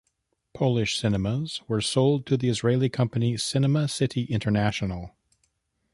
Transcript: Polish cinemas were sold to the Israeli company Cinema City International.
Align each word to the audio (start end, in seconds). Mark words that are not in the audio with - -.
Polish 0.55 0.97
cinemas 0.99 1.61
were 1.67 1.79
sold 1.79 2.25
to 2.25 2.35
the 2.35 2.49
Israeli 2.49 2.89
company 2.89 3.37
Cinema 3.37 3.87
City 3.87 4.23
International. 4.23 5.15